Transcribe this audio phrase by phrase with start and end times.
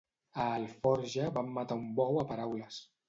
[0.43, 2.81] A Alforja van matar un bou a paraules.